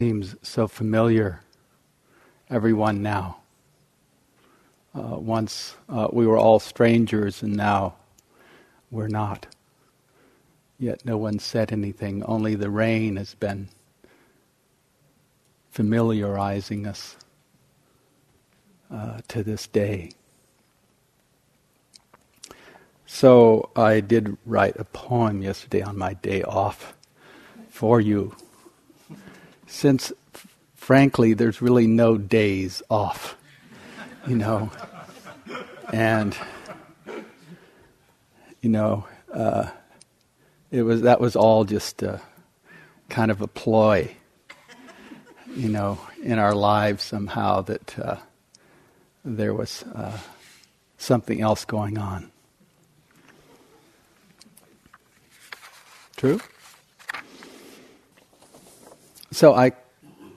[0.00, 1.40] seems so familiar,
[2.48, 3.38] everyone now.
[4.94, 7.96] Uh, once uh, we were all strangers, and now
[8.92, 9.46] we're not.
[10.78, 13.70] Yet no one said anything, only the rain has been
[15.72, 17.16] familiarizing us
[18.92, 20.12] uh, to this day.
[23.04, 26.94] So I did write a poem yesterday on my day off
[27.68, 28.36] for you
[29.68, 30.12] since
[30.74, 33.36] frankly there's really no days off,
[34.26, 34.70] you know,
[35.92, 36.36] and
[38.60, 39.68] you know, uh,
[40.70, 42.20] it was that was all just a,
[43.08, 44.10] kind of a ploy,
[45.54, 48.16] you know, in our lives somehow that uh,
[49.24, 50.18] there was uh,
[50.96, 52.30] something else going on.
[56.16, 56.40] True.
[59.30, 59.72] So I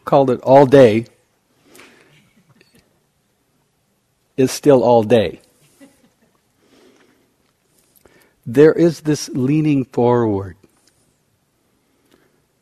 [0.05, 1.05] called it all day
[4.41, 5.39] is still all day.
[8.45, 10.57] There is this leaning forward,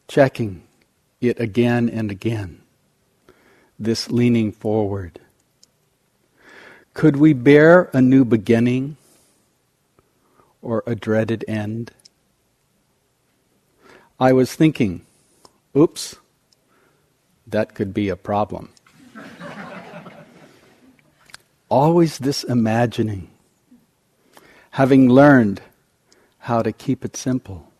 [0.07, 0.63] checking
[1.21, 2.61] it again and again.
[3.79, 5.21] This leaning forward.
[6.93, 8.97] Could we bear a new beginning
[10.61, 11.91] or a dreaded end?
[14.19, 15.05] I was thinking
[15.75, 16.15] Oops,
[17.45, 18.69] that could be a problem.
[21.69, 23.29] Always this imagining,
[24.71, 25.61] having learned
[26.39, 27.71] how to keep it simple.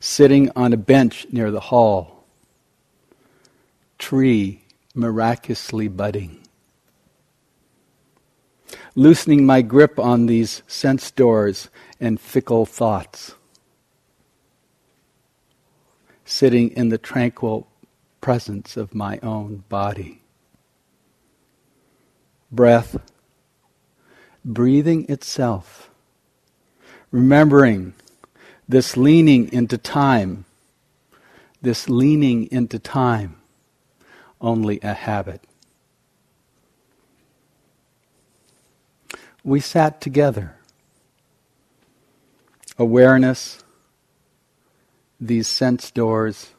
[0.00, 2.24] Sitting on a bench near the hall,
[3.98, 4.62] tree
[4.94, 6.40] miraculously budding.
[8.94, 11.68] Loosening my grip on these sense doors
[12.00, 13.34] and fickle thoughts
[16.24, 17.66] sitting in the tranquil
[18.20, 20.22] presence of my own body.
[22.50, 22.96] Breath,
[24.44, 25.90] breathing itself,
[27.10, 27.94] remembering
[28.68, 30.44] this leaning into time,
[31.60, 33.36] this leaning into time,
[34.40, 35.42] only a habit.
[39.42, 40.56] We sat together.
[42.78, 43.63] Awareness,
[45.26, 46.50] these sense doors,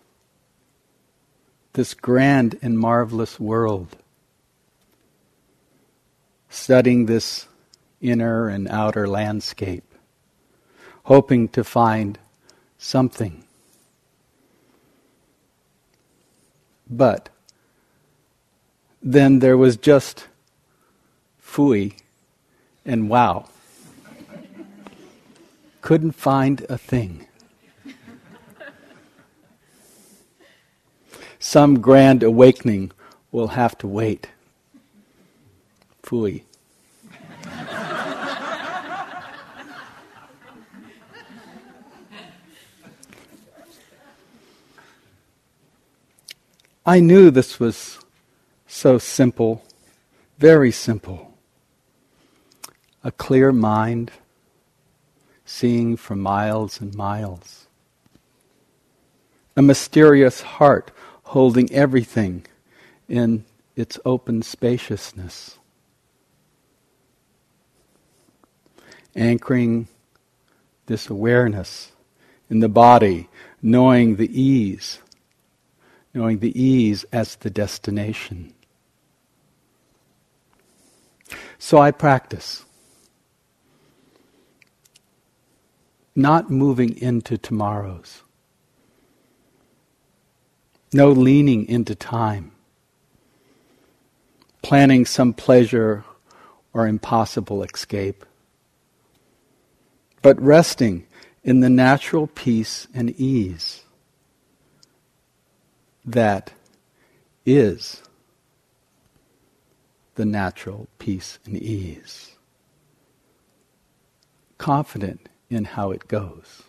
[1.74, 3.96] this grand and marvelous world,
[6.50, 7.48] studying this
[8.02, 9.84] inner and outer landscape,
[11.04, 12.18] hoping to find
[12.78, 13.44] something.
[16.90, 17.30] But
[19.02, 20.28] then there was just
[21.40, 21.94] fooey
[22.84, 23.48] and wow.
[25.82, 27.28] Couldn't find a thing.
[31.46, 32.92] Some grand awakening
[33.32, 34.30] will have to wait.
[36.02, 36.42] Fooey.
[46.84, 48.00] I knew this was
[48.66, 49.64] so simple,
[50.40, 51.38] very simple.
[53.04, 54.10] A clear mind,
[55.46, 57.68] seeing for miles and miles.
[59.56, 60.90] A mysterious heart
[61.36, 62.46] holding everything
[63.10, 63.44] in
[63.76, 65.58] its open spaciousness.
[69.18, 69.86] Anchoring
[70.86, 71.92] this awareness
[72.50, 73.28] in the body,
[73.62, 75.00] knowing the ease,
[76.14, 78.54] knowing the ease as the destination.
[81.60, 82.64] So I practice.
[86.16, 88.22] Not moving into tomorrows
[90.96, 92.52] no leaning into time,
[94.62, 96.06] planning some pleasure
[96.72, 98.26] or impossible escape,
[100.22, 101.06] but resting
[101.44, 103.84] in the natural peace and ease
[106.06, 106.54] that
[107.46, 108.02] is
[110.16, 112.36] the natural peace and ease.
[114.58, 116.64] Confident in how it goes.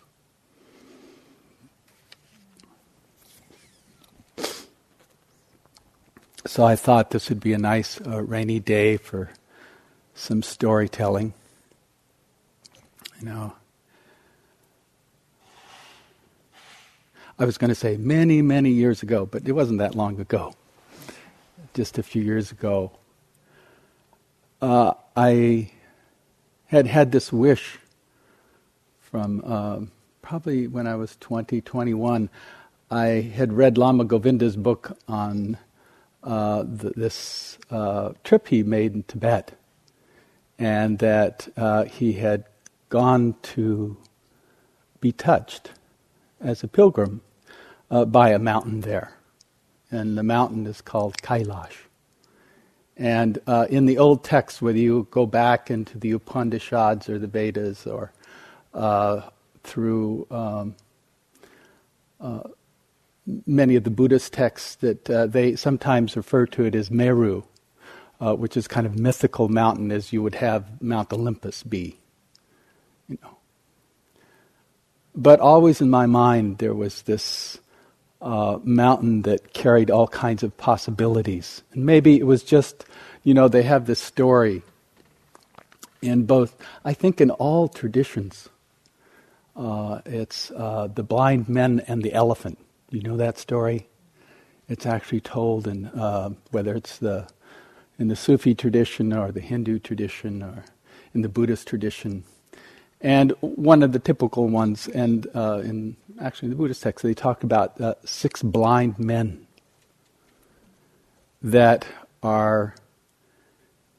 [6.45, 9.29] So I thought this would be a nice uh, rainy day for
[10.13, 11.33] some storytelling.
[13.19, 13.53] You know,
[17.39, 20.53] I was going to say many, many years ago, but it wasn't that long ago.
[21.73, 22.91] Just a few years ago,
[24.61, 25.71] uh, I
[26.67, 27.77] had had this wish
[29.01, 29.79] from uh,
[30.21, 32.29] probably when I was 20, 21.
[32.89, 35.57] I had read Lama Govinda's book on
[36.27, 39.57] uh, the, this uh, trip he made in Tibet,
[40.59, 42.43] and that uh, he had
[42.89, 43.95] gone to
[44.99, 45.71] be touched
[46.41, 47.21] as a pilgrim
[47.89, 49.13] uh, by a mountain there.
[49.89, 51.77] And the mountain is called Kailash.
[52.97, 57.27] And uh, in the old texts, whether you go back into the Upanishads or the
[57.27, 58.11] Vedas or
[58.73, 59.21] uh,
[59.63, 60.75] through um,
[63.45, 67.43] many of the Buddhist texts, that uh, they sometimes refer to it as Meru,
[68.21, 71.97] uh, which is kind of mythical mountain, as you would have Mount Olympus be.
[73.07, 73.37] You know.
[75.15, 77.59] But always in my mind, there was this
[78.21, 81.63] uh, mountain that carried all kinds of possibilities.
[81.73, 82.85] And maybe it was just,
[83.23, 84.63] you know, they have this story
[86.01, 88.49] in both, I think in all traditions.
[89.55, 92.59] Uh, it's uh, the blind men and the elephant.
[92.89, 93.89] You know that story?
[94.69, 97.27] It's actually told in uh, whether it's the
[97.99, 100.63] in the Sufi tradition or the Hindu tradition or
[101.13, 102.23] in the Buddhist tradition.
[103.01, 107.43] And one of the typical ones, and uh, in actually the Buddhist text, they talk
[107.43, 109.45] about uh, six blind men
[111.41, 111.85] that
[112.23, 112.73] are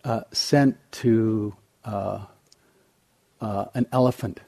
[0.04, 2.24] uh, sent to uh,
[3.40, 4.40] uh, an elephant.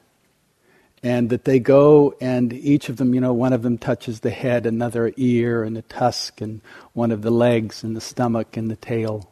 [1.03, 4.29] And that they go, and each of them, you know, one of them touches the
[4.29, 6.61] head, another ear, and the tusk, and
[6.93, 9.31] one of the legs, and the stomach, and the tail.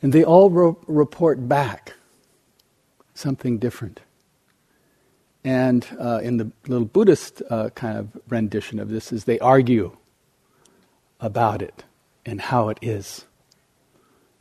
[0.00, 1.92] And they all ro- report back
[3.12, 4.00] something different.
[5.44, 9.96] And uh, in the little Buddhist uh, kind of rendition of this, is they argue
[11.20, 11.84] about it
[12.24, 13.26] and how it is.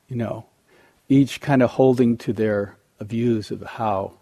[0.08, 0.46] You know,
[1.08, 4.14] each kind of holding to their views of how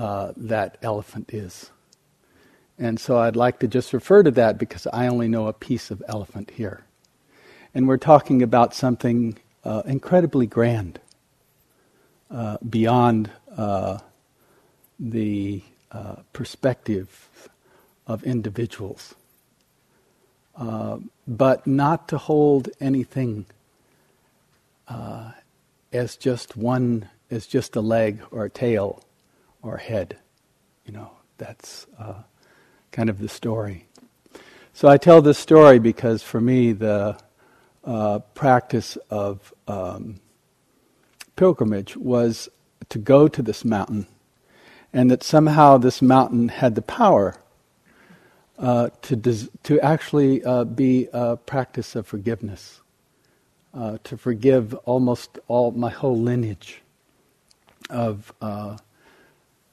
[0.00, 1.70] uh, that elephant is.
[2.78, 5.90] And so I'd like to just refer to that because I only know a piece
[5.90, 6.86] of elephant here.
[7.74, 10.98] And we're talking about something uh, incredibly grand,
[12.30, 13.98] uh, beyond uh,
[14.98, 15.60] the
[15.92, 17.50] uh, perspective
[18.06, 19.14] of individuals,
[20.56, 23.44] but not to hold anything
[25.92, 29.02] as just one, as just a leg or a tail
[29.62, 30.18] or head.
[30.84, 32.22] You know, that's uh,
[32.90, 33.86] kind of the story.
[34.72, 37.18] So I tell this story because for me, the
[37.84, 40.20] uh, practice of um,
[41.36, 42.48] pilgrimage was
[42.88, 44.06] to go to this mountain,
[44.92, 47.36] and that somehow this mountain had the power
[48.58, 52.80] uh, to des- to actually uh, be a practice of forgiveness,
[53.72, 56.82] uh, to forgive almost all my whole lineage
[57.88, 58.76] of uh,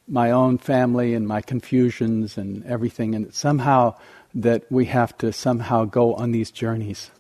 [0.08, 3.96] my own family and my confusions and everything, and somehow
[4.34, 7.12] that we have to somehow go on these journeys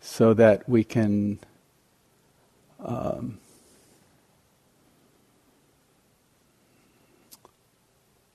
[0.00, 1.38] so that we can
[2.80, 3.38] um,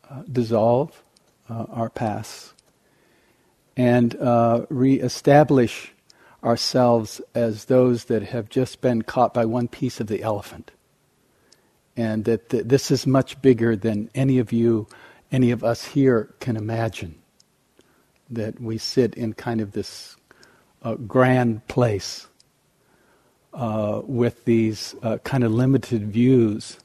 [0.10, 1.04] uh, dissolve
[1.50, 2.54] uh, our past
[3.76, 5.94] and uh, re-establish
[6.44, 10.72] ourselves as those that have just been caught by one piece of the elephant
[11.98, 14.88] and that th- this is much bigger than any of you
[15.32, 17.16] any of us here can imagine
[18.30, 20.16] that we sit in kind of this
[20.84, 22.28] uh, grand place
[23.54, 26.80] uh, with these uh, kind of limited views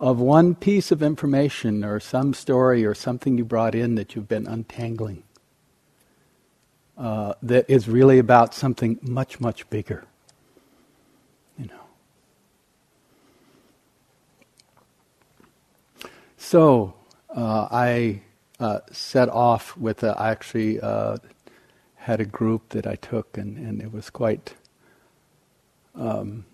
[0.00, 4.28] of one piece of information or some story or something you brought in that you've
[4.28, 5.22] been untangling
[6.98, 10.04] uh, that is really about something much, much bigger.
[11.58, 11.74] You know.
[16.42, 16.94] So
[17.34, 18.20] uh, I
[18.58, 20.80] uh, set off with a, I actually
[21.94, 24.54] had a group that I took, and, and it was quite
[25.94, 26.44] um,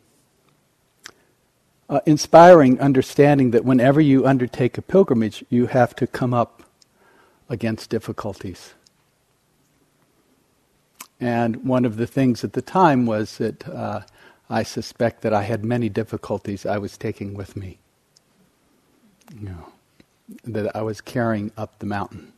[1.88, 6.64] uh, inspiring understanding that whenever you undertake a pilgrimage, you have to come up
[7.48, 8.74] against difficulties.
[11.18, 14.02] And one of the things at the time was that uh,
[14.50, 17.78] I suspect that I had many difficulties I was taking with me.
[19.34, 19.72] You know,
[20.44, 22.32] that I was carrying up the mountain.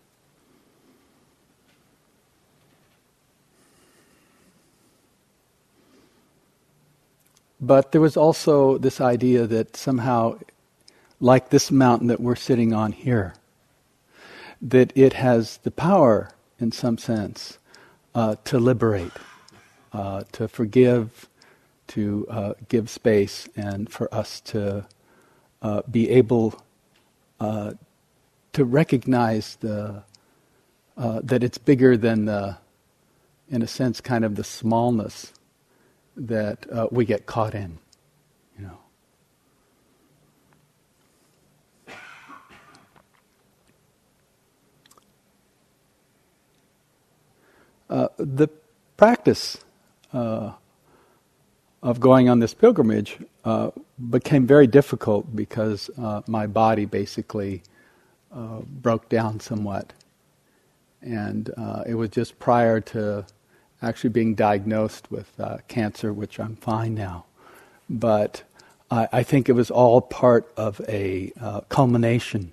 [7.60, 10.38] But there was also this idea that somehow,
[11.20, 13.34] like this mountain that we're sitting on here,
[14.62, 17.58] that it has the power, in some sense,
[18.14, 19.12] uh, to liberate,
[19.92, 21.28] uh, to forgive,
[21.88, 24.86] to uh, give space, and for us to
[25.60, 26.62] uh, be able
[27.40, 27.72] uh,
[28.52, 30.04] to recognize the
[30.96, 32.58] uh, that it's bigger than the,
[33.48, 35.32] in a sense, kind of the smallness
[36.14, 37.78] that uh, we get caught in,
[38.58, 38.78] you know.
[47.88, 48.48] Uh, the
[48.98, 49.56] practice
[50.12, 50.52] uh,
[51.82, 53.70] of going on this pilgrimage uh,
[54.08, 57.62] became very difficult because uh, my body basically
[58.34, 59.92] uh, broke down somewhat.
[61.02, 63.26] And uh, it was just prior to
[63.82, 67.24] actually being diagnosed with uh, cancer, which I'm fine now.
[67.88, 68.42] But
[68.90, 72.52] I, I, think it was all part of a uh, culmination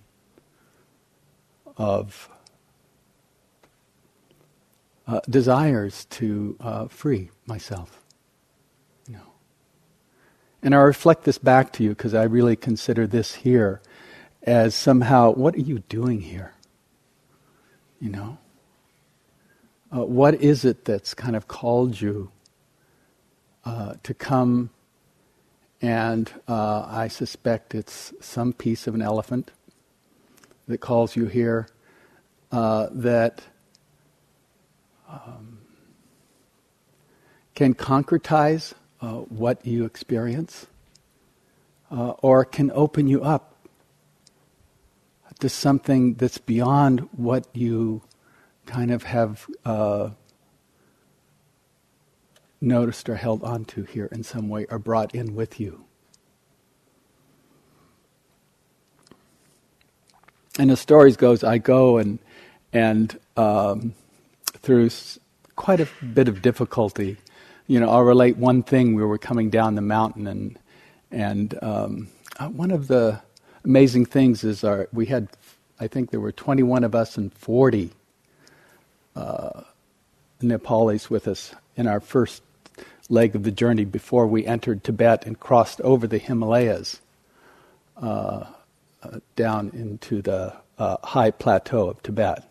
[1.75, 2.29] of
[5.29, 8.06] desires to free myself.
[10.61, 13.81] And I reflect this back to you because I really consider this here
[14.43, 16.53] as somehow, what are you doing here?
[17.99, 18.37] You know?
[19.95, 22.31] Uh, what is it that's kind of called you
[23.65, 24.69] uh, to come?
[25.81, 29.51] And uh, I suspect it's some piece of an elephant
[30.67, 31.67] that calls you here
[32.51, 33.43] uh, that
[35.09, 35.59] um,
[37.53, 38.73] can concretize
[39.07, 40.67] uh, what you experience,
[41.89, 43.55] uh, or can open you up
[45.39, 48.01] to something that's beyond what you
[48.65, 50.09] kind of have uh,
[52.59, 55.85] noticed or held onto here in some way or brought in with you.
[60.59, 62.19] And the stories goes, I go and
[62.73, 63.93] and um,
[64.47, 64.89] through
[65.55, 67.17] quite a bit of difficulty
[67.67, 68.95] you know, I'll relate one thing.
[68.95, 70.57] We were coming down the mountain, and
[71.11, 72.07] and um,
[72.39, 73.21] uh, one of the
[73.63, 75.27] amazing things is our we had,
[75.79, 77.91] I think there were 21 of us and 40
[79.15, 79.61] uh,
[80.41, 82.41] Nepalis with us in our first
[83.09, 87.01] leg of the journey before we entered Tibet and crossed over the Himalayas
[88.01, 88.45] uh,
[89.03, 92.47] uh, down into the uh, high plateau of Tibet.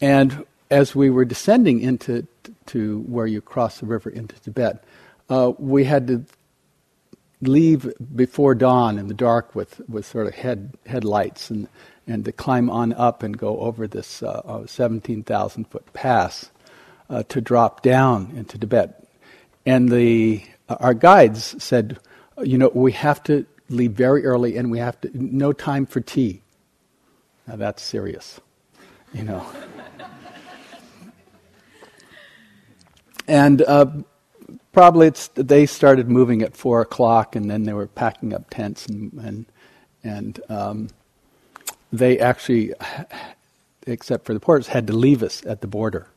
[0.00, 2.26] And as we were descending into
[2.66, 4.84] to where you cross the river into Tibet,
[5.28, 6.24] uh, we had to
[7.42, 11.68] leave before dawn in the dark with, with sort of head headlights and
[12.06, 16.50] and to climb on up and go over this uh, uh 17,000 foot pass
[17.08, 19.06] uh, to drop down into Tibet.
[19.64, 21.98] And the uh, our guides said,
[22.42, 26.00] you know, we have to leave very early and we have to no time for
[26.00, 26.42] tea.
[27.46, 28.40] Now that's serious,
[29.12, 29.46] you know.
[33.30, 33.86] And uh,
[34.72, 39.12] probably they started moving at four o'clock, and then they were packing up tents, and
[39.12, 39.46] and,
[40.02, 40.88] and um,
[41.92, 42.74] they actually,
[43.86, 46.08] except for the porters, had to leave us at the border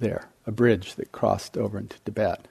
[0.00, 2.46] there, a bridge that crossed over into Tibet.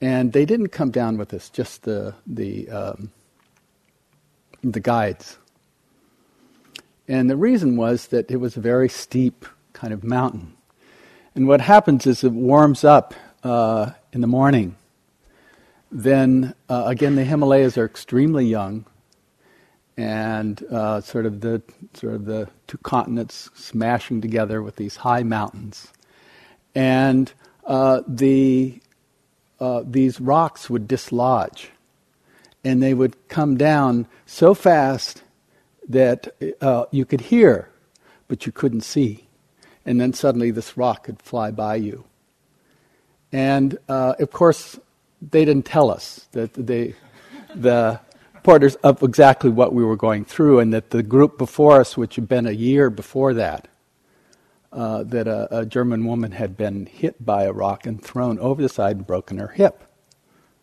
[0.00, 3.12] And they didn't come down with us, just the the um,
[4.64, 5.38] the guides.
[7.06, 10.56] And the reason was that it was a very steep kind of mountain.
[11.34, 14.74] And what happens is it warms up uh, in the morning.
[15.92, 18.84] Then, uh, again, the Himalayas are extremely young,
[19.96, 21.62] and uh, sort of the
[21.94, 25.88] sort of the two continents smashing together with these high mountains,
[26.74, 27.32] and
[27.64, 28.80] uh, the
[29.58, 31.70] uh, these rocks would dislodge,
[32.64, 35.24] and they would come down so fast
[35.88, 36.28] that
[36.60, 37.68] uh, you could hear,
[38.28, 39.26] but you couldn't see
[39.84, 42.04] and then suddenly this rock could fly by you.
[43.32, 44.78] And uh, of course,
[45.20, 46.94] they didn't tell us that they,
[47.54, 48.00] the
[48.42, 52.16] porters of exactly what we were going through, and that the group before us, which
[52.16, 53.68] had been a year before that,
[54.72, 58.62] uh, that a, a, German woman had been hit by a rock and thrown over
[58.62, 59.82] the side and broken her hip.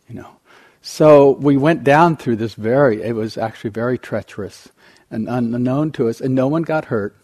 [0.07, 0.37] You know,
[0.81, 3.01] so we went down through this very.
[3.01, 4.69] It was actually very treacherous
[5.11, 7.15] and unknown to us, and no one got hurt.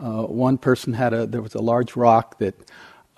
[0.00, 2.54] Uh, one person had a, there was a large rock that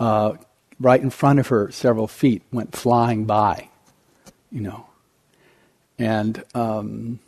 [0.00, 0.32] uh,
[0.80, 3.68] right in front of her, several feet, went flying by,
[4.50, 4.86] you know.
[5.98, 7.20] And, um,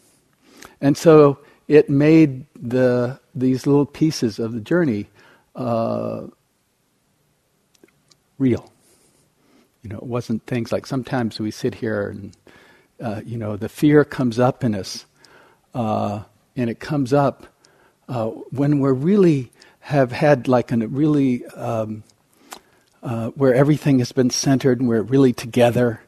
[0.80, 5.06] and so it made the, these little pieces of the journey
[5.54, 6.22] uh,
[8.38, 8.72] real.
[9.82, 12.36] You know, it wasn't things like sometimes we sit here and,
[13.00, 15.04] uh, you know, the fear comes up in us,
[15.74, 16.22] uh,
[16.56, 17.46] and it comes up
[18.08, 22.02] uh, when we're really have had like a really um,
[23.02, 26.00] uh, where everything has been centered and we're really together,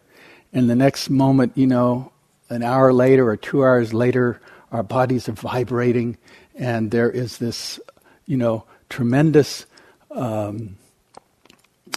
[0.53, 2.13] and the next moment, you know,
[2.49, 4.41] an hour later or two hours later,
[4.73, 6.17] our bodies are vibrating,
[6.55, 7.81] and there is this,
[8.27, 9.67] you know, tremendous.
[10.11, 10.79] Um,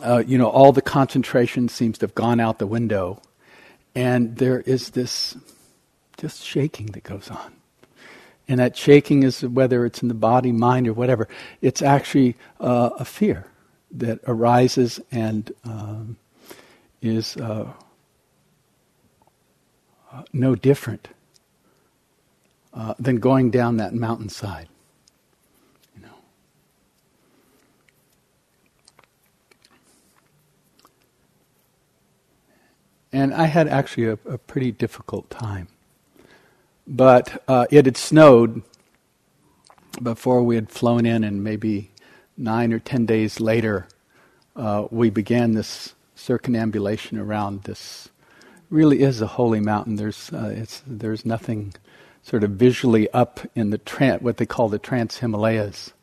[0.03, 3.21] uh, you know, all the concentration seems to have gone out the window,
[3.95, 5.35] and there is this
[6.17, 7.58] just shaking that goes on.
[8.49, 11.29] And that shaking is whether it's in the body, mind, or whatever,
[11.61, 13.45] it's actually uh, a fear
[13.91, 16.17] that arises and um,
[16.99, 17.71] is uh,
[20.33, 21.09] no different
[22.73, 24.67] uh, than going down that mountainside.
[25.95, 26.15] You know.
[33.13, 35.67] And I had actually a, a pretty difficult time.
[36.91, 38.63] But uh, it had snowed
[40.01, 41.91] before we had flown in, and maybe
[42.35, 43.87] nine or ten days later,
[44.55, 48.09] uh, we began this circumambulation around this.
[48.71, 49.97] Really is a holy mountain.
[49.97, 51.75] There's uh, there's nothing
[52.23, 55.93] sort of visually up in the tran- what they call the Trans Himalayas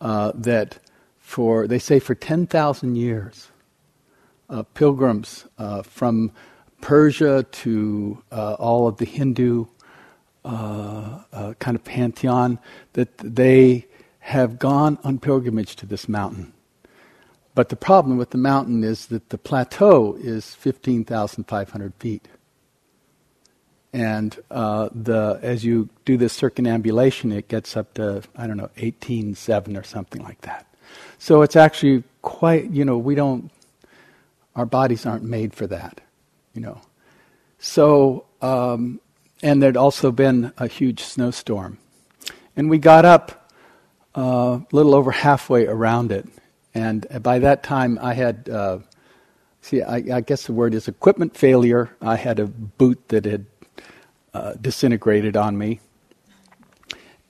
[0.00, 0.80] uh, that
[1.20, 3.52] for they say for ten thousand years,
[4.50, 6.32] uh, pilgrims uh, from
[6.80, 9.66] Persia to all of the Hindu
[10.44, 12.58] uh, kind of pantheon
[12.94, 13.86] that they
[14.20, 16.52] have gone on pilgrimage to this mountain.
[17.54, 22.28] But the problem with the mountain is that the plateau is 15,500 feet.
[23.92, 28.70] And uh, the, as you do this circumambulation, it gets up to, I don't know,
[28.78, 30.66] 18.7 or something like that.
[31.18, 33.50] So it's actually quite, you know, we don't,
[34.56, 36.00] our bodies aren't made for that,
[36.54, 36.80] you know.
[37.58, 39.00] So, um,
[39.42, 41.78] and there'd also been a huge snowstorm.
[42.56, 43.50] And we got up
[44.14, 46.28] a uh, little over halfway around it.
[46.74, 48.78] And by that time, I had, uh,
[49.62, 51.96] see, I, I, guess the word is equipment failure.
[52.00, 53.46] I had a boot that had
[54.34, 55.80] uh, disintegrated on me.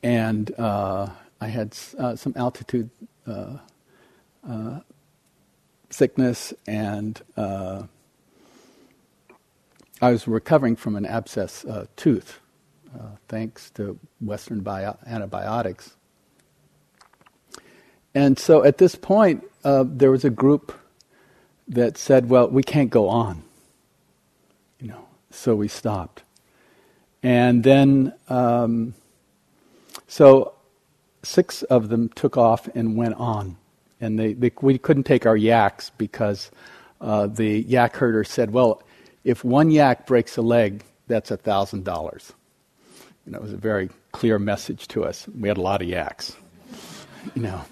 [0.02, 1.08] And uh,
[1.40, 2.90] I had uh, some altitude
[3.26, 3.58] uh,
[5.90, 7.20] sickness, and
[10.02, 12.40] I was recovering from an abscess tooth,
[13.28, 15.94] thanks to Western bio- antibiotics.
[18.12, 20.76] And so at this point, uh, there was a group
[21.68, 23.44] that said, well, we can't go on.
[24.80, 26.24] You know, so we stopped.
[27.22, 28.94] And then, um,
[30.08, 30.54] so
[31.22, 33.56] six of them took off and went on.
[34.00, 36.50] And they, they we couldn't take our yaks because
[37.00, 38.82] uh, the yak herder said, well,
[39.24, 42.32] if one yak breaks a leg, that's a thousand dollars.
[43.24, 45.26] And that was a very clear message to us.
[45.28, 46.36] We had a lot of yaks,
[47.34, 47.64] you know.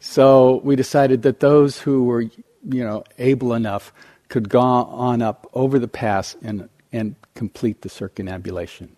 [0.00, 2.32] So we decided that those who were, you
[2.64, 3.92] know, able enough
[4.28, 8.96] could go on up over the pass and, and complete the circumambulation.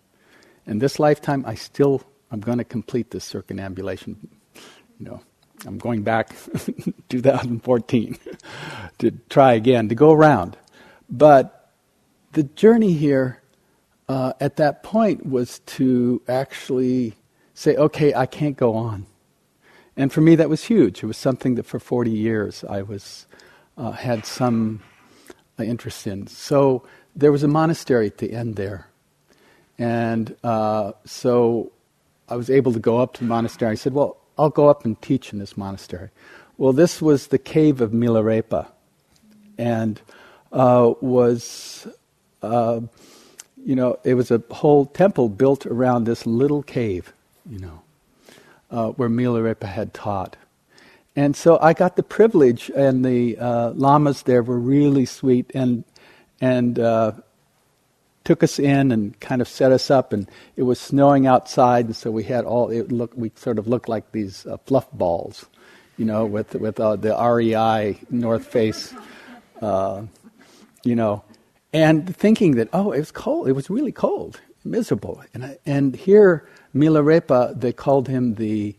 [0.65, 4.17] In this lifetime, I still, I'm going to complete this circumambulation.
[4.99, 5.21] You know,
[5.65, 6.35] I'm going back
[7.09, 8.17] 2014
[8.99, 10.57] to try again, to go around.
[11.09, 11.58] But
[12.33, 13.41] the journey here
[14.07, 17.15] uh, at that point was to actually
[17.53, 19.05] say, okay, I can't go on.
[19.95, 21.03] And for me, that was huge.
[21.03, 23.27] It was something that for 40 years I was
[23.77, 24.81] uh, had some
[25.59, 26.27] uh, interest in.
[26.27, 26.83] So
[27.15, 28.87] there was a monastery at the end there,
[29.77, 31.71] and uh, so
[32.29, 33.71] I was able to go up to the monastery.
[33.71, 36.09] I said, "Well, I'll go up and teach in this monastery."
[36.57, 38.67] Well, this was the cave of Milarepa,
[39.57, 40.01] and
[40.51, 41.87] uh, was.
[42.41, 42.81] Uh,
[43.65, 47.13] you know, it was a whole temple built around this little cave,
[47.49, 47.81] you know
[48.71, 50.35] uh, where Milarepa had taught.
[51.15, 55.83] And so I got the privilege, and the uh, lamas there were really sweet and
[56.39, 57.11] and uh,
[58.23, 60.13] took us in and kind of set us up.
[60.13, 63.67] And it was snowing outside, and so we had all it looked we sort of
[63.67, 65.45] looked like these uh, fluff balls,
[65.97, 68.93] you know, with with uh, the REI North Face,
[69.61, 70.03] uh,
[70.83, 71.23] you know,
[71.73, 75.95] and thinking that oh it was cold, it was really cold, miserable, and I, and
[75.95, 78.75] here Milarepa, they called him the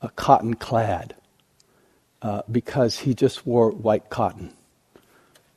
[0.00, 1.14] uh, cotton clad
[2.22, 4.52] uh, because he just wore white cotton,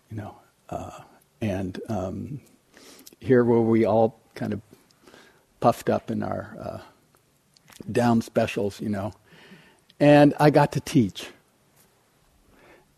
[0.10, 0.36] you know.
[0.70, 1.00] Uh,
[1.42, 2.42] and um,
[3.20, 4.62] here were we all kind of
[5.60, 6.80] puffed up in our uh,
[7.92, 9.14] down specials, you know.
[10.00, 11.28] And I got to teach.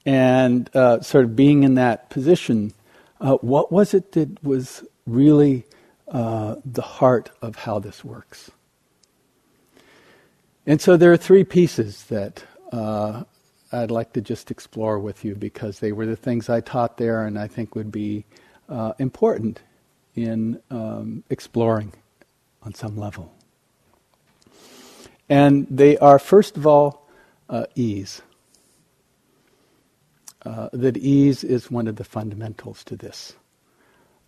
[0.06, 2.74] And uh, sort of being in that position,
[3.20, 5.66] uh, what was it that was really
[6.08, 8.52] the heart of how this works?
[10.68, 13.24] And so there are three pieces that uh,
[13.72, 17.26] I'd like to just explore with you because they were the things I taught there
[17.26, 18.26] and I think would be
[18.68, 19.62] uh, important
[20.16, 21.94] in um, exploring
[22.64, 23.34] on some level.
[25.30, 27.08] And they are, first of all,
[27.50, 28.22] uh, ease.
[30.48, 33.34] Uh, that ease is one of the fundamentals to this.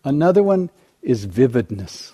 [0.03, 0.69] Another one
[1.01, 2.13] is vividness,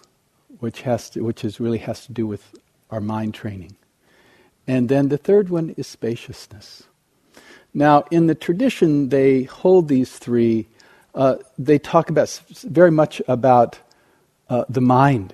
[0.60, 2.54] which has to, which is really has to do with
[2.92, 3.76] our mind training.
[4.68, 6.84] And then the third one is spaciousness.
[7.74, 10.68] Now, in the tradition, they hold these three.
[11.16, 12.30] Uh, they talk about
[12.62, 13.80] very much about
[14.50, 15.34] uh, the mind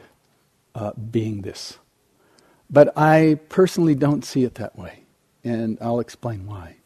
[0.76, 1.78] uh, being this,
[2.70, 5.02] but I personally don't see it that way,
[5.44, 6.78] and I'll explain why.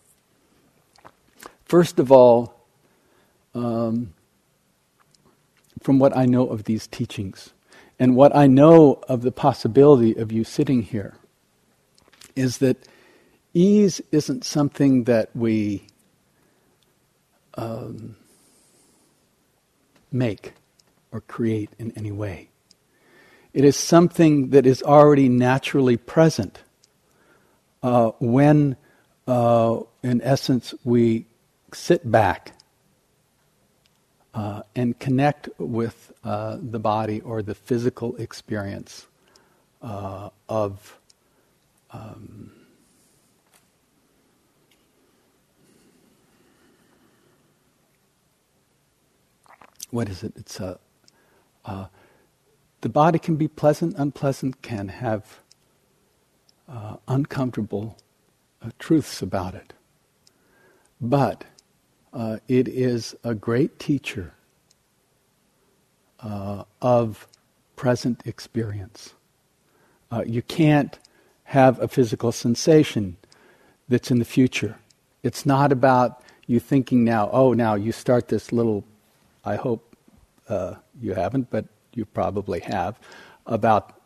[1.65, 2.67] First of all,
[3.55, 4.13] um,
[5.81, 7.51] from what I know of these teachings,
[7.99, 11.15] and what I know of the possibility of you sitting here,
[12.35, 12.87] is that
[13.53, 15.87] ease isn't something that we
[17.55, 18.15] um,
[20.11, 20.53] make
[21.11, 22.49] or create in any way.
[23.53, 26.59] It is something that is already naturally present
[27.81, 28.75] uh, when,
[29.27, 31.25] uh, in essence, we
[31.75, 32.53] sit back
[34.33, 39.07] uh, and connect with uh, the body or the physical experience
[39.81, 40.97] uh, of
[41.91, 42.51] um,
[49.91, 50.33] what is it?
[50.35, 50.79] It's a
[51.63, 51.87] uh,
[52.81, 55.39] the body can be pleasant, unpleasant, can have
[56.69, 57.97] uh, uncomfortable
[58.61, 59.73] uh, truths about it.
[61.01, 61.45] But
[62.15, 64.33] uh, it is a great teacher
[66.21, 67.27] uh, of
[67.75, 69.13] present experience.
[70.09, 70.97] Uh, you can't
[71.43, 73.17] have a physical sensation
[73.89, 74.77] that's in the future.
[75.23, 78.85] It's not about you thinking now, oh, now you start this little,
[79.43, 79.95] I hope
[80.47, 82.97] uh, you haven't, but you probably have,
[83.45, 83.99] about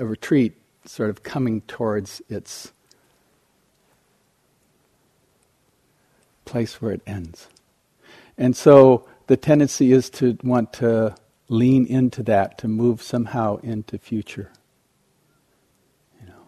[0.00, 2.72] a retreat sort of coming towards its
[6.52, 7.48] place where it ends.
[8.36, 11.14] And so the tendency is to want to
[11.48, 14.52] lean into that, to move somehow into future.
[16.20, 16.44] You know.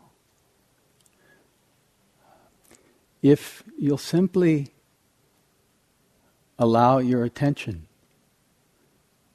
[3.22, 4.68] If you'll simply
[6.58, 7.86] allow your attention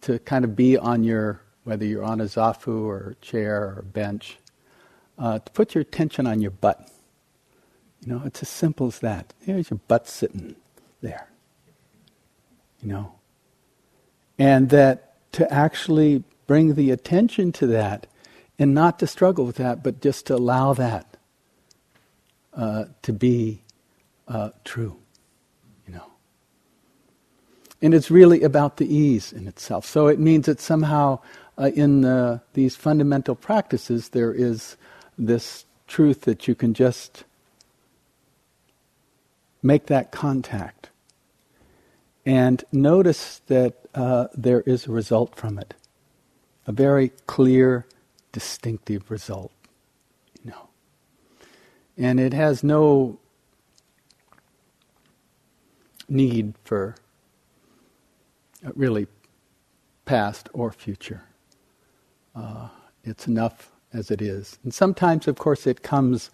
[0.01, 4.37] to kind of be on your, whether you're on a zafu or chair or bench,
[5.17, 6.89] uh, to put your attention on your butt.
[8.01, 9.33] You know, it's as simple as that.
[9.41, 10.55] Here's your butt sitting
[11.01, 11.29] there.
[12.81, 13.15] You know?
[14.37, 18.07] And that to actually bring the attention to that
[18.57, 21.17] and not to struggle with that, but just to allow that
[22.53, 23.61] uh, to be
[24.27, 24.97] uh, true.
[25.85, 26.11] You know?
[27.81, 29.85] And it's really about the ease in itself.
[29.85, 31.19] So it means that somehow
[31.57, 34.77] uh, in the, these fundamental practices there is
[35.17, 37.25] this truth that you can just
[39.61, 40.89] make that contact
[42.25, 45.73] and notice that uh, there is a result from it,
[46.67, 47.87] a very clear,
[48.31, 49.51] distinctive result.
[50.43, 50.69] You know,
[51.97, 53.17] and it has no
[56.07, 56.95] need for
[58.65, 59.07] uh, really
[60.05, 61.23] past or future.
[62.35, 62.69] Uh,
[63.03, 64.59] it's enough as it is.
[64.63, 66.29] And sometimes, of course, it comes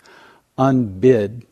[0.58, 1.46] unbid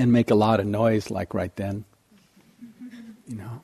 [0.00, 1.84] and make a lot of noise like right then.
[3.28, 3.62] You know?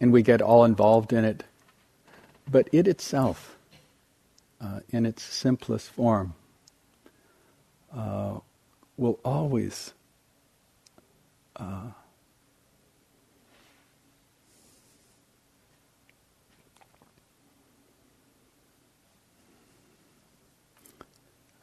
[0.00, 1.44] And we get all involved in it.
[2.50, 3.56] But it itself,
[4.60, 6.34] uh, in its simplest form,
[7.96, 8.40] uh,
[8.96, 9.92] will always
[11.54, 11.92] uh,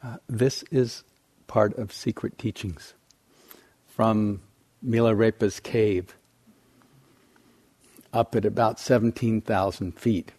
[0.02, 1.04] uh, this is
[1.50, 2.94] part of secret teachings
[3.88, 4.40] from
[4.80, 6.14] Milarepa's cave
[8.12, 10.30] up at about 17,000 feet.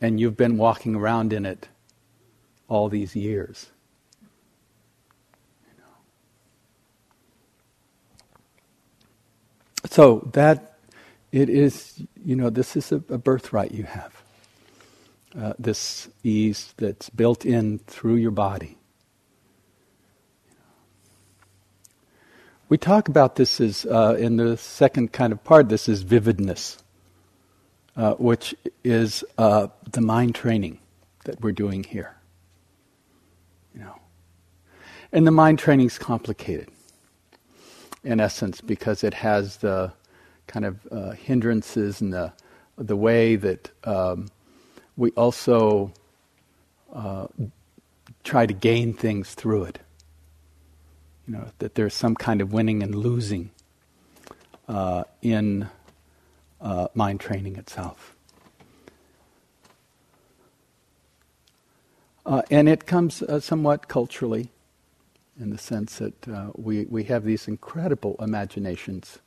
[0.00, 1.66] And you've been walking around in it
[2.68, 3.70] all these years.
[9.86, 10.78] So that
[11.32, 14.22] it is, you know, this is a, a birthright you have.
[15.36, 18.78] Uh, this ease that's built in through your body.
[22.72, 26.78] We talk about this as, uh, in the second kind of part, this is vividness.
[27.96, 28.54] uh, which
[28.84, 30.78] is uh, the mind training
[31.24, 32.16] that we're doing here.
[33.74, 33.96] You know,
[35.12, 36.68] and the mind training is complicated,
[38.04, 39.92] in essence, because it has the
[40.46, 42.32] kind of uh, hindrances and the
[42.78, 44.28] the way that um,
[44.96, 45.92] we also
[46.92, 47.26] uh,
[48.24, 49.78] try to gain things through it.
[51.32, 53.52] You know, that there's some kind of winning and losing
[54.68, 55.66] uh, in
[56.60, 58.14] uh, mind training itself.
[62.26, 64.50] Uh, and it comes uh, somewhat culturally,
[65.40, 69.18] in the sense that uh, we, we have these incredible imaginations,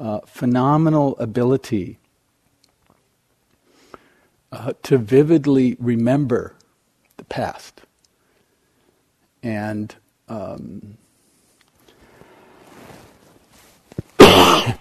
[0.00, 2.00] uh, phenomenal ability
[4.82, 6.56] to vividly remember
[7.18, 7.82] the past.
[9.44, 9.94] And
[10.28, 10.96] um,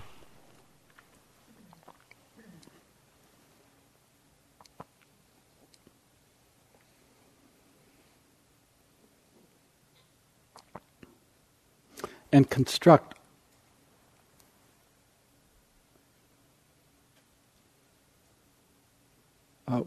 [12.31, 13.17] and construct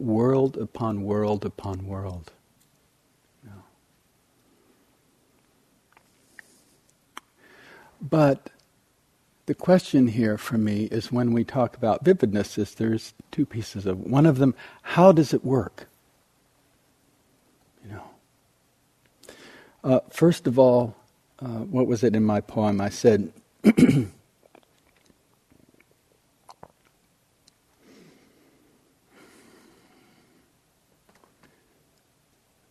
[0.01, 2.31] world upon world upon world.
[8.01, 8.49] But
[9.45, 13.85] the question here for me is when we talk about vividness is there's two pieces
[13.85, 15.87] of one of them how does it work?
[17.83, 18.03] You know.
[19.83, 20.95] Uh, first of all
[21.39, 22.79] uh, what was it in my poem?
[22.81, 23.33] I said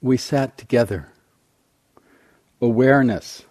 [0.03, 1.09] we sat together.
[2.63, 3.45] Awareness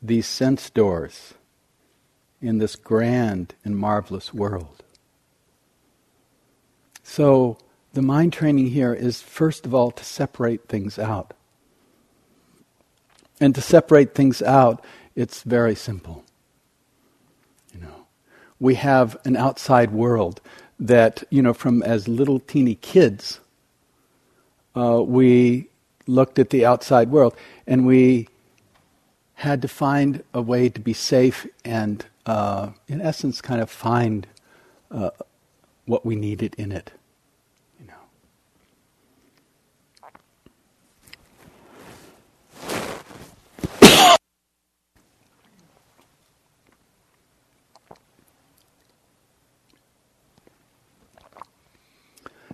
[0.00, 1.34] these sense doors
[2.40, 4.82] in this grand and marvelous world.
[7.02, 7.58] So,
[7.94, 11.34] the mind training here is first of all to separate things out.
[13.40, 14.84] And to separate things out,
[15.16, 16.24] it's very simple.
[17.72, 18.06] You know,
[18.60, 20.40] we have an outside world
[20.78, 23.40] that, you know, from as little teeny kids,
[24.76, 25.68] uh, we
[26.06, 27.34] looked at the outside world
[27.66, 28.28] and we
[29.38, 34.26] had to find a way to be safe and, uh, in essence, kind of find
[34.90, 35.10] uh,
[35.86, 36.90] what we needed in it.
[37.78, 37.94] You know.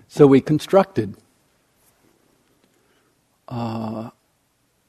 [0.06, 1.16] So we constructed
[3.48, 4.10] uh,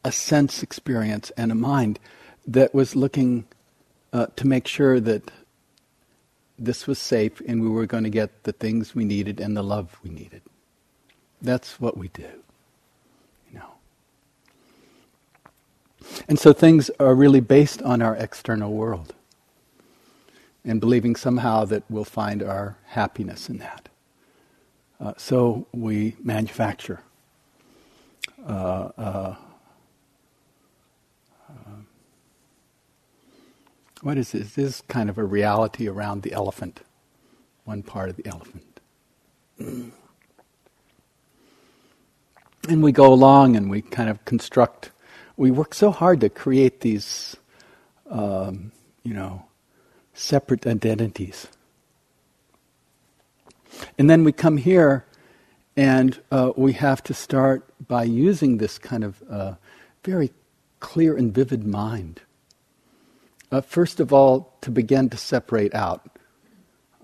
[0.06, 2.00] a sense experience and a mind
[2.48, 3.44] that was looking
[4.14, 5.32] uh, to make sure that
[6.60, 9.64] this was safe and we were going to get the things we needed and the
[9.64, 10.44] love we needed.
[11.42, 12.30] That's what we do.
[13.52, 13.74] You know.
[16.30, 19.16] And so things are really based on our external world
[20.64, 23.90] and believing somehow that we'll find our happiness in that.
[25.00, 27.02] Uh, so we manufacture
[28.48, 29.36] uh, uh,
[34.06, 34.54] what is this?
[34.54, 36.82] This is kind of a reality around the elephant,
[37.64, 38.80] one part of the elephant.
[42.70, 44.92] And we go along and we kind of construct,
[45.38, 47.36] we work so hard to create these,
[48.08, 49.48] um, you know,
[50.14, 51.48] separate identities.
[53.98, 55.04] And then we come here
[55.76, 59.56] and uh, we have to start by using this kind of uh,
[60.04, 60.32] very
[60.80, 62.22] clear and vivid mind
[63.52, 66.18] uh, first of all, to begin to separate out.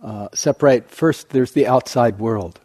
[0.01, 2.59] Uh, separate, first, there's the outside world.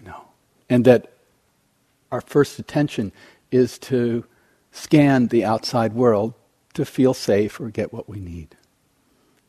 [0.00, 0.24] You know,
[0.68, 1.12] and that
[2.12, 3.12] our first attention
[3.50, 4.24] is to
[4.72, 6.34] scan the outside world
[6.74, 8.56] to feel safe or get what we need.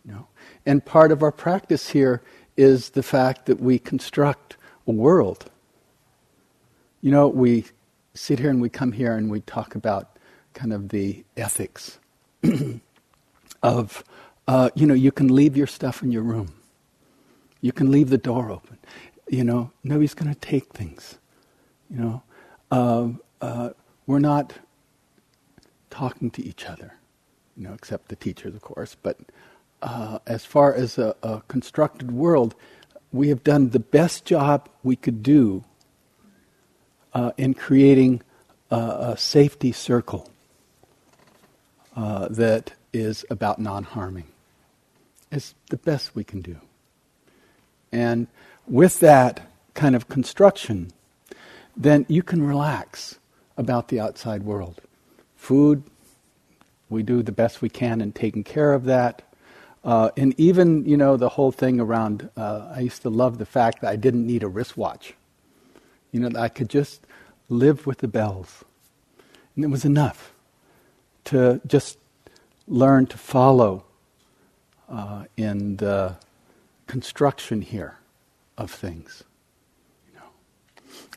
[0.06, 0.28] You know?
[0.66, 2.22] And part of our practice here
[2.56, 4.56] is the fact that we construct
[4.88, 5.52] a world.
[7.02, 7.66] You know, we
[8.14, 10.18] sit here and we come here and we talk about
[10.54, 12.00] kind of the ethics
[13.64, 14.04] of,
[14.48, 16.54] uh, you know, you can leave your stuff in your room.
[17.62, 18.78] You can leave the door open.
[19.28, 21.18] You know, nobody's going to take things.
[21.90, 22.24] You know,
[22.72, 23.10] uh,
[23.42, 23.70] uh,
[24.06, 24.54] we're not
[25.90, 26.94] talking to each other,
[27.56, 28.96] you know, except the teachers, of course.
[29.02, 29.20] But
[29.82, 32.56] uh, as far as a, a constructed world,
[33.12, 35.64] we have done the best job we could do
[37.14, 38.22] uh, in creating
[38.70, 40.30] a, a safety circle
[41.98, 44.28] uh, that is about non harming.
[45.32, 46.58] It's the best we can do.
[47.92, 48.28] And
[48.68, 50.92] with that kind of construction,
[51.76, 53.18] then you can relax
[53.58, 54.80] about the outside world.
[55.36, 55.84] Food,
[56.90, 59.24] we do the best we can in taking care of that.
[59.84, 63.46] Uh, and even, you know, the whole thing around, uh, I used to love the
[63.46, 65.16] fact that I didn't need a wristwatch.
[66.12, 67.02] You know, I could just
[67.50, 68.64] live with the bells.
[69.56, 70.34] And it was enough
[71.28, 71.98] to just
[72.68, 73.84] learn to follow
[74.90, 76.16] uh, in the
[76.88, 77.98] construction here
[78.58, 79.24] of things.
[80.08, 80.26] You know.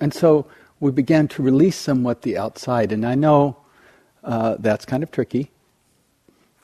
[0.01, 0.47] And so
[0.81, 2.91] we began to release somewhat the outside.
[2.93, 3.57] And I know
[4.25, 5.51] uh, that's kind of tricky,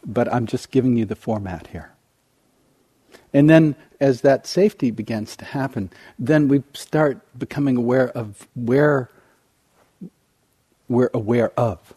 [0.05, 1.93] but I'm just giving you the format here.
[3.33, 9.11] And then, as that safety begins to happen, then we start becoming aware of where
[10.89, 11.93] we're aware of.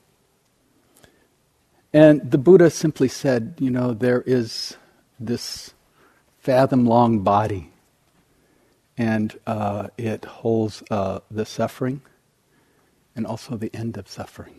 [1.93, 4.77] And the Buddha simply said, you know, there is
[5.19, 5.73] this
[6.37, 7.71] fathom long body,
[8.97, 12.01] and uh, it holds uh, the suffering
[13.15, 14.55] and also the end of suffering.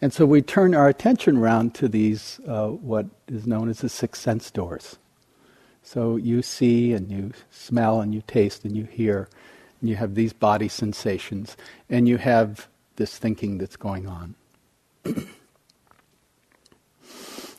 [0.00, 3.88] And so we turn our attention around to these, uh, what is known as the
[3.88, 4.98] six sense doors.
[5.82, 9.28] So you see and you smell and you taste and you hear,
[9.80, 11.56] and you have these body sensations,
[11.88, 14.34] and you have this thinking that's going on.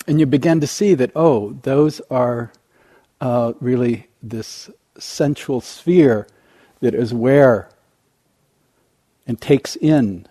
[0.07, 2.51] and you begin to see that, oh, those are
[3.19, 6.27] uh, really this sensual sphere
[6.79, 7.69] that is where
[9.27, 10.25] and takes in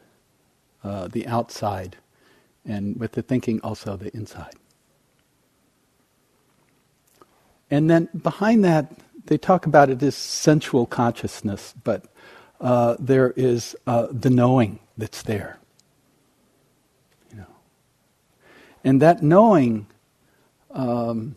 [0.83, 1.97] uh, the outside,
[2.65, 4.55] and with the thinking also the inside.
[7.71, 8.93] And then behind that,
[9.27, 12.07] they talk about it as sensual consciousness, but
[12.61, 15.59] uh, there is uh, the knowing that's there.
[17.31, 17.47] You know,
[18.87, 19.87] and that knowing.
[20.71, 21.35] Um,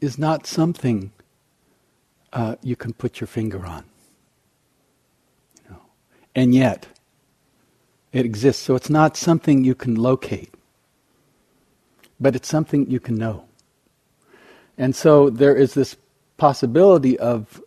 [0.00, 1.12] is not something
[2.32, 3.84] uh, you can put your finger on.
[5.64, 5.82] You know?
[6.34, 6.86] And yet,
[8.12, 8.62] it exists.
[8.62, 10.54] So it's not something you can locate,
[12.18, 13.44] but it's something you can know.
[14.82, 15.96] And so there is this
[16.38, 17.62] possibility of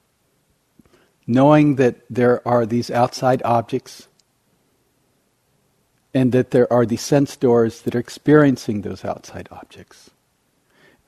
[1.25, 4.10] knowing that there are these outside objects
[6.13, 10.10] and that there are these sense doors that are experiencing those outside objects.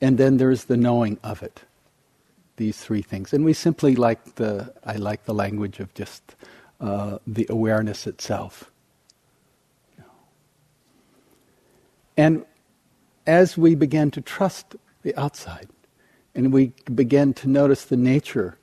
[0.00, 1.64] And then there's the knowing of it.
[2.56, 3.34] These three things.
[3.34, 6.22] And we simply like the, I like the language of just
[6.80, 8.70] uh, the awareness itself.
[12.16, 12.46] And
[13.26, 15.68] as we begin to trust the outside,
[16.38, 18.56] and we begin to notice the nature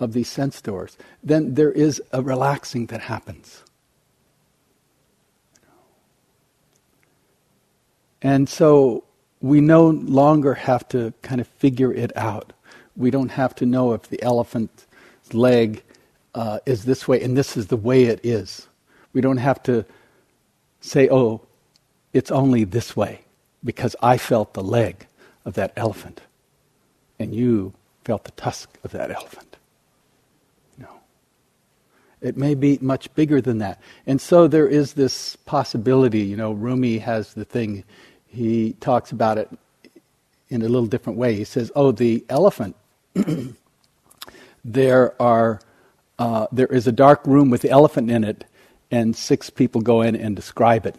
[0.00, 3.62] of these sense doors, then there is a relaxing that happens.
[8.22, 9.04] And so
[9.40, 12.52] we no longer have to kind of figure it out.
[12.96, 14.84] We don't have to know if the elephant's
[15.32, 15.84] leg
[16.34, 18.66] uh, is this way and this is the way it is.
[19.12, 19.84] We don't have to
[20.80, 21.42] say, oh,
[22.12, 23.20] it's only this way
[23.62, 25.06] because I felt the leg
[25.44, 26.20] of that elephant
[27.22, 27.72] and you
[28.04, 29.56] felt the tusk of that elephant.
[30.76, 30.88] No.
[32.20, 33.80] It may be much bigger than that.
[34.06, 37.84] And so there is this possibility, you know, Rumi has the thing
[38.26, 39.50] he talks about it
[40.48, 41.34] in a little different way.
[41.34, 42.76] He says, "Oh, the elephant.
[44.64, 45.60] there are
[46.18, 48.44] uh, there is a dark room with the elephant in it,
[48.90, 50.96] and six people go in and describe it."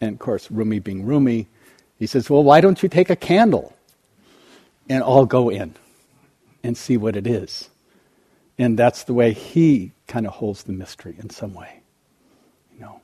[0.00, 1.48] And of course, Rumi being Rumi,
[1.98, 3.74] he says, "Well, why don't you take a candle
[4.88, 5.74] and all go in
[6.62, 7.70] and see what it is?"
[8.58, 11.80] And that's the way he kind of holds the mystery in some way.
[12.74, 13.00] You know.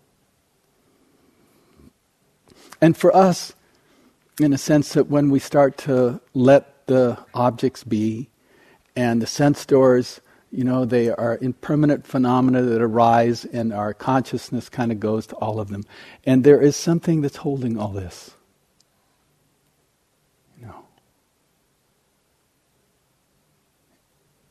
[2.81, 3.53] And for us,
[4.41, 8.29] in a sense that when we start to let the objects be
[8.97, 10.21] and the sense doors,
[10.51, 15.37] you know, they are impermanent phenomena that arise and our consciousness kind of goes to
[15.37, 15.85] all of them.
[16.25, 18.33] And there is something that's holding all this.
[20.61, 20.85] You know.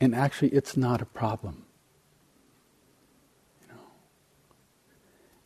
[0.02, 1.64] And actually, it's not a problem.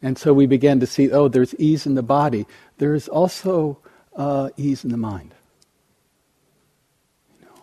[0.02, 2.46] And so we began to see, oh, there's ease in the body.
[2.78, 3.80] There is also
[4.16, 5.34] uh, ease in the mind.
[7.40, 7.62] You know?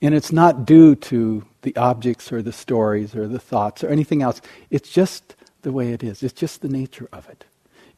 [0.00, 4.22] And it's not due to the objects or the stories or the thoughts or anything
[4.22, 4.40] else.
[4.70, 6.22] It's just the way it is.
[6.22, 7.44] It's just the nature of it.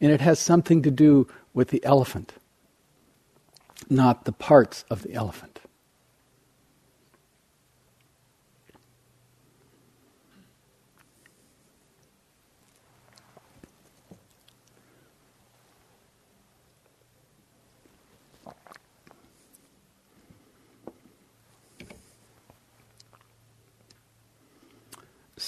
[0.01, 2.33] And it has something to do with the elephant,
[3.91, 5.52] not the parts of the elephant.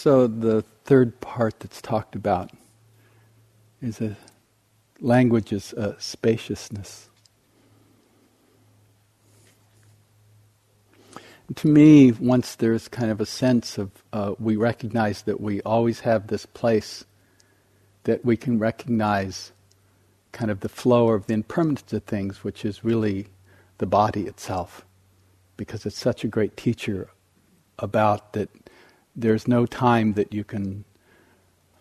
[0.05, 2.50] So the third part that's talked about
[3.80, 4.18] is a
[5.00, 7.09] language is a spaciousness.
[11.57, 16.00] to me, once there's kind of a sense of, uh, we recognize that we always
[16.00, 17.07] have this place
[18.02, 19.52] that we can recognize
[20.32, 23.28] kind of the flow of the impermanence of things, which is really
[23.78, 24.84] the body itself,
[25.57, 27.09] because it's such a great teacher
[27.78, 28.50] about that
[29.16, 30.84] there's no time that you can,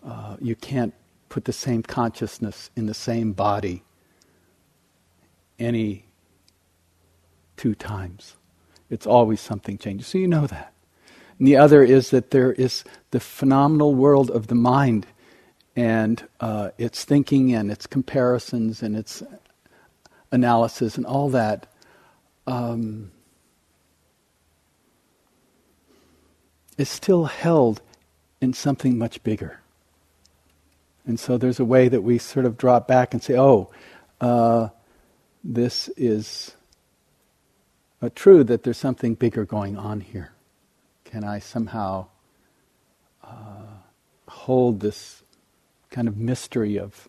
[0.04, 0.94] uh, you can't
[1.28, 3.82] put the same consciousness in the same body
[5.58, 6.06] any
[7.56, 8.36] two times.
[8.90, 10.06] It's always something changes.
[10.06, 10.72] So you know that.
[11.38, 15.06] And the other is that there is the phenomenal world of the mind
[15.74, 19.22] and uh, its thinking and its comparisons and its
[20.30, 21.66] analysis and all that.
[22.46, 23.10] Um,
[26.76, 27.80] is still held
[28.40, 29.60] in something much bigger.
[31.06, 33.70] And so there's a way that we sort of drop back and say, oh,
[34.20, 34.68] uh,
[35.42, 36.54] this is
[38.04, 40.32] but true that there's something bigger going on here.
[41.04, 42.08] Can I somehow
[43.22, 43.78] uh,
[44.28, 45.22] hold this
[45.90, 47.08] kind of mystery of,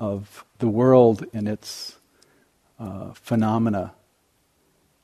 [0.00, 1.98] of the world and its
[2.80, 3.94] uh, phenomena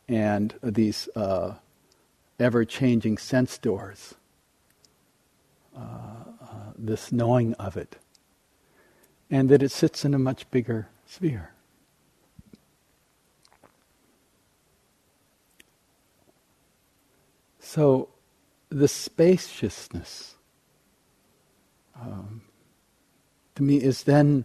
[0.08, 1.54] and these uh,
[2.38, 4.14] ever changing sense doors,
[5.76, 7.96] uh, uh, this knowing of it,
[9.30, 11.52] and that it sits in a much bigger sphere.
[17.60, 18.08] So,
[18.68, 20.34] the spaciousness
[22.00, 22.42] um,
[23.54, 24.44] to me is then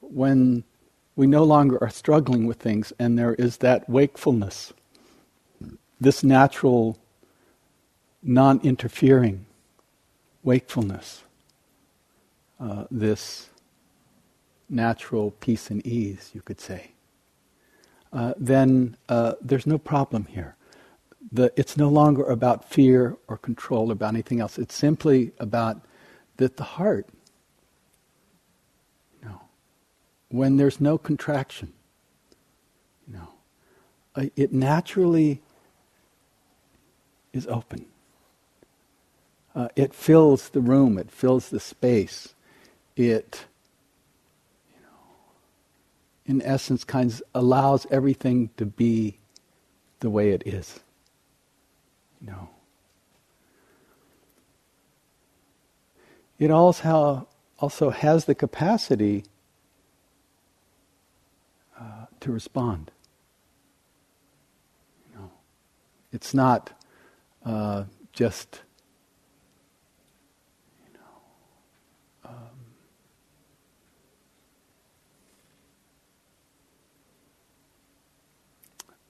[0.00, 0.64] when
[1.16, 4.72] we no longer are struggling with things and there is that wakefulness,
[6.00, 6.98] this natural,
[8.22, 9.46] non interfering
[10.42, 11.24] wakefulness,
[12.60, 13.50] uh, this
[14.68, 16.92] natural peace and ease, you could say,
[18.12, 20.56] uh, then uh, there's no problem here
[21.32, 24.58] the, it's no longer about fear or control or about anything else.
[24.58, 25.80] It's simply about
[26.36, 27.08] that the heart,
[29.20, 29.40] you know,
[30.28, 31.72] when there's no contraction,
[33.06, 33.28] you know,
[34.14, 35.42] uh, it naturally
[37.32, 37.86] is open.
[39.58, 40.96] Uh, it fills the room.
[40.98, 42.32] It fills the space.
[42.94, 43.44] It,
[44.72, 45.32] you know,
[46.26, 49.18] in essence, kinds allows everything to be
[49.98, 50.78] the way it is.
[52.20, 52.50] No.
[56.38, 57.26] It also,
[57.58, 59.24] also has the capacity
[61.76, 62.92] uh, to respond.
[65.10, 65.30] You know,
[66.12, 66.70] it's not
[67.44, 68.60] uh, just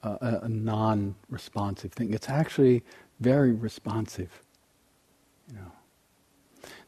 [0.03, 2.13] a, a non-responsive thing.
[2.13, 2.85] It's actually
[3.21, 4.43] very responsive.
[5.49, 5.73] You know.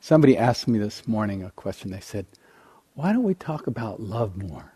[0.00, 1.90] Somebody asked me this morning a question.
[1.90, 2.26] They said,
[2.94, 4.72] "Why don't we talk about love more?"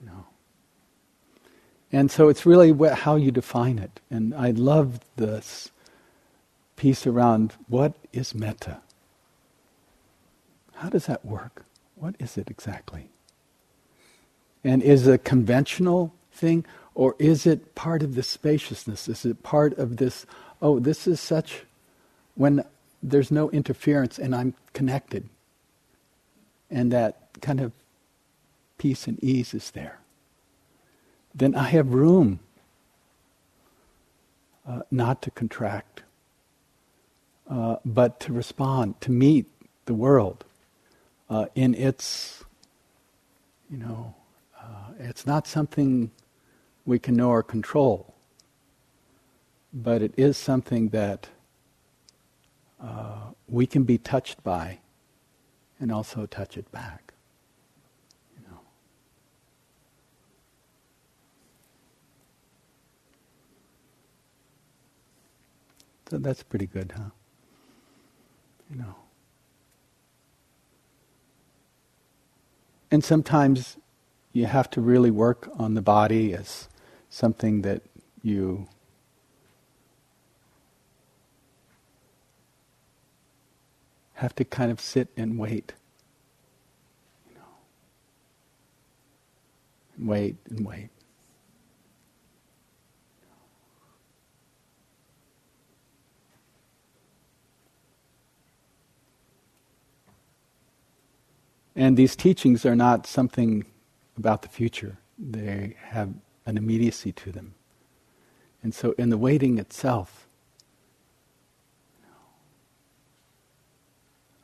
[0.00, 0.26] You know.
[1.92, 4.00] And so it's really wh- how you define it.
[4.10, 5.70] And I love this
[6.76, 8.80] piece around what is metta.
[10.76, 11.64] How does that work?
[11.94, 13.10] What is it exactly?
[14.64, 16.64] And is a conventional thing,
[16.94, 19.08] or is it part of the spaciousness?
[19.08, 20.26] Is it part of this,
[20.60, 21.64] oh, this is such,
[22.34, 22.64] when
[23.02, 25.28] there's no interference and I'm connected,
[26.70, 27.72] and that kind of
[28.78, 29.98] peace and ease is there,
[31.34, 32.40] then I have room
[34.66, 36.02] uh, not to contract,
[37.48, 39.46] uh, but to respond, to meet
[39.86, 40.44] the world
[41.28, 42.44] uh, in its,
[43.70, 44.14] you know,
[44.60, 46.10] uh, it's not something
[46.84, 48.14] we can know or control.
[49.72, 51.28] But it is something that
[52.80, 54.80] uh, we can be touched by
[55.80, 57.14] and also touch it back.
[58.36, 58.60] You know.
[66.10, 67.10] So that's pretty good, huh?
[68.70, 68.94] You know.
[72.90, 73.78] And sometimes
[74.32, 76.68] you have to really work on the body as
[77.12, 77.82] something that
[78.22, 78.66] you
[84.14, 85.74] have to kind of sit and wait.
[87.28, 87.42] You know.
[89.98, 90.88] And wait and wait.
[101.76, 103.66] And these teachings are not something
[104.16, 104.96] about the future.
[105.18, 106.14] They have
[106.46, 107.54] an immediacy to them.
[108.62, 110.26] And so, in the waiting itself,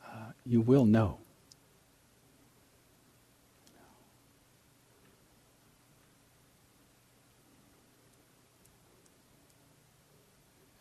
[0.05, 1.19] uh, you will know.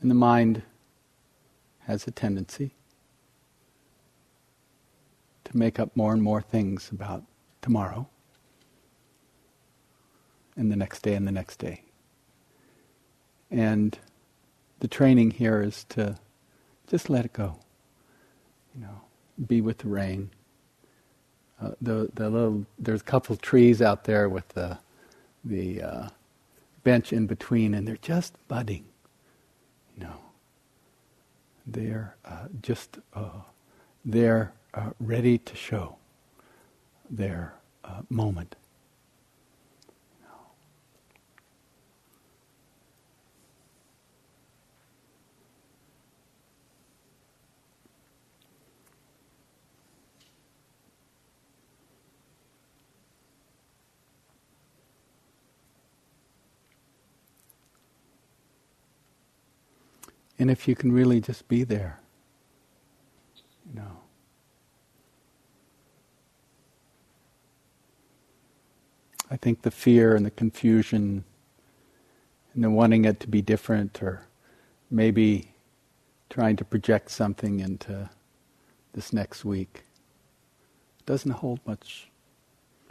[0.00, 0.62] And the mind
[1.80, 2.72] has a tendency
[5.44, 7.24] to make up more and more things about
[7.62, 8.08] tomorrow
[10.58, 11.82] and the next day and the next day.
[13.50, 13.98] And
[14.80, 16.18] the training here is to
[16.86, 17.60] just let it go.
[18.74, 19.00] You know,
[19.46, 20.30] be with the rain.
[21.60, 24.78] Uh, the the little there's a couple trees out there with the
[25.44, 26.08] the uh,
[26.84, 28.84] bench in between, and they're just budding.
[29.96, 30.16] You know,
[31.66, 33.40] they're uh, just uh,
[34.04, 35.96] they're uh, ready to show
[37.10, 37.54] their
[37.84, 38.54] uh, moment.
[60.38, 62.00] And if you can really just be there,
[63.68, 63.98] you know.
[69.30, 71.24] I think the fear and the confusion
[72.54, 74.22] and the wanting it to be different or
[74.90, 75.52] maybe
[76.30, 78.08] trying to project something into
[78.94, 79.82] this next week
[81.06, 82.08] doesn't hold much.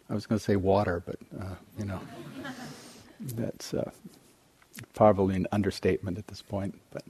[0.10, 2.00] I was going to say water, but uh, you know,
[3.36, 3.92] that's uh,
[4.94, 6.80] probably an understatement at this point.
[6.92, 7.04] But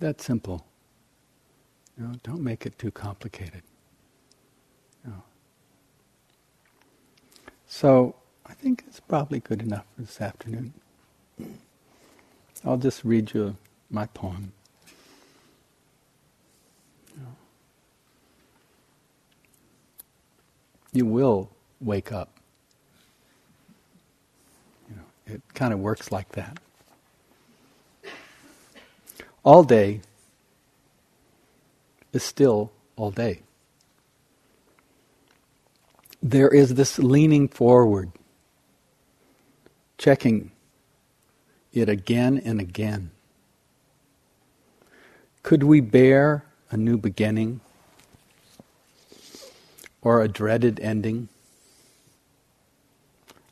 [0.00, 0.64] that simple.
[1.96, 3.62] You know, don't make it too complicated.
[5.04, 5.22] You know.
[7.66, 8.14] So
[8.46, 10.72] I think it's probably good enough for this afternoon.
[12.64, 13.56] I'll just read you
[13.90, 14.52] my poem.
[17.16, 17.26] You,
[20.92, 22.30] you will wake up.
[24.88, 26.58] You know, it kind of works like that
[29.48, 29.98] all day
[32.12, 33.40] is still all day.
[36.22, 38.12] There is this leaning forward,
[39.96, 40.50] checking
[41.72, 43.10] it again and again.
[45.42, 47.62] Could we bear a new beginning
[50.02, 51.30] or a dreaded ending?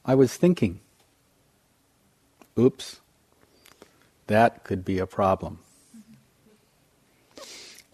[0.04, 0.80] I was thinking,
[2.58, 3.00] oops,
[4.26, 5.60] that could be a problem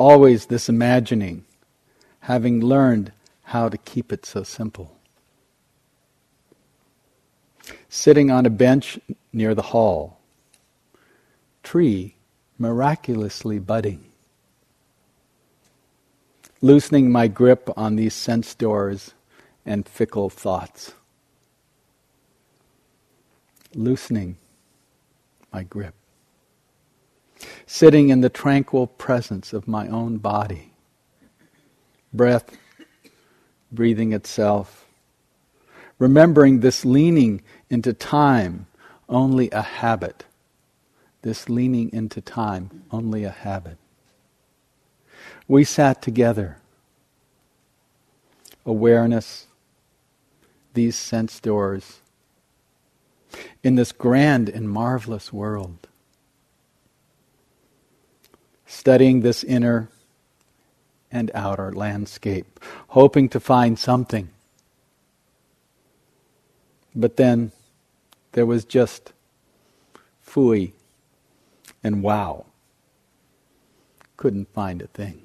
[0.02, 1.44] always this imagining,
[2.20, 3.12] having learned
[3.44, 4.98] how to keep it so simple.
[7.88, 8.98] Sitting on a bench
[9.32, 10.18] near the hall,
[11.62, 12.16] tree
[12.58, 14.04] miraculously budding.
[16.60, 19.14] Loosening my grip on these sense doors
[19.64, 20.94] and fickle thoughts.
[23.72, 24.36] Loosening
[25.52, 25.94] my grip
[27.66, 30.72] sitting in the tranquil presence of my own body.
[32.12, 32.56] Breath
[33.72, 34.86] breathing itself.
[35.98, 38.66] Remembering this leaning into time,
[39.08, 40.24] only a habit.
[41.22, 43.78] This leaning into time, only a habit.
[45.48, 46.58] We sat together.
[48.66, 49.46] Awareness,
[50.74, 52.00] these sense doors,
[53.62, 55.88] in this grand and marvelous world
[58.72, 59.88] studying this inner
[61.10, 62.58] and outer landscape,
[62.88, 64.30] hoping to find something.
[66.94, 67.52] But then
[68.32, 69.12] there was just
[70.26, 70.72] fooey
[71.84, 72.46] and wow.
[74.16, 75.22] Couldn't find a thing.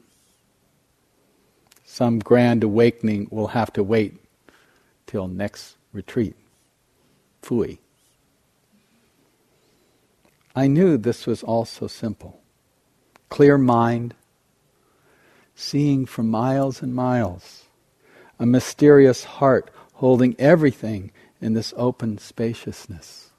[1.85, 4.17] Some grand awakening will have to wait
[5.05, 6.35] till next retreat.
[7.41, 7.77] Fooey.
[10.53, 12.41] I knew this was all so simple
[13.29, 14.13] clear mind,
[15.55, 17.65] seeing for miles and miles,
[18.39, 21.11] a mysterious heart holding everything
[21.41, 23.31] in this open spaciousness,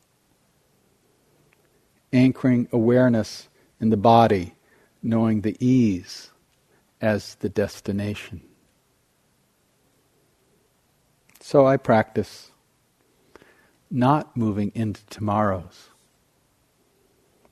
[2.12, 3.49] anchoring awareness
[3.80, 4.55] in the body,
[5.03, 6.30] knowing the ease
[7.01, 8.43] as the destination.
[11.41, 12.51] So I practice
[13.91, 15.91] not moving into tomorrows,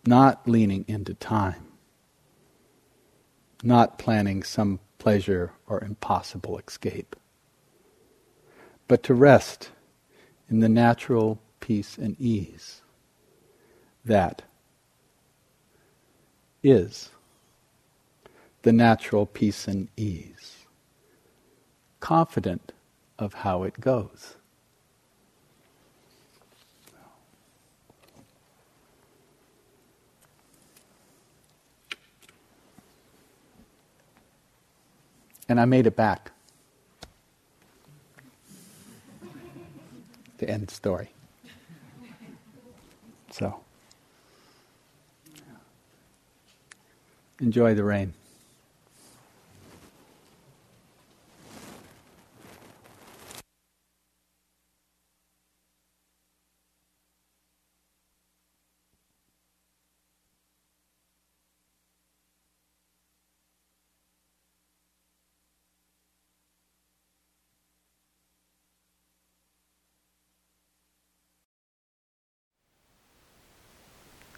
[0.05, 1.66] not leaning into time,
[3.63, 7.17] not planning some pleasure or impossible escape,
[8.89, 9.71] but to rest
[10.49, 12.83] in the natural peace and ease
[14.05, 14.43] that
[16.63, 17.11] is
[18.63, 20.67] the natural peace and ease,
[22.01, 22.73] confident
[23.19, 24.37] of how it goes.
[35.49, 36.33] And I made it back.
[40.39, 41.11] The end story.
[43.31, 43.61] So,
[47.41, 48.13] enjoy the rain.